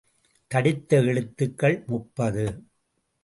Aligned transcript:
தடித்த 0.47 0.97
எழுத்துக்கள் 0.97 1.83
முப்பது. 1.87 2.63